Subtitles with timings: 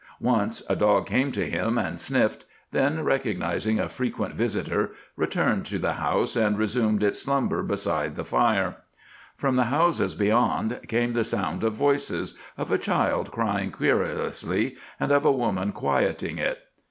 [0.19, 5.77] Once a dog came to him and sniffed, then, recognizing a frequent visitor, returned to
[5.77, 8.77] the house and resumed its slumber beside the fire.
[9.35, 15.11] From the houses beyond came the sound of voices, of a child crying querulously, and
[15.11, 16.57] of a woman quieting it.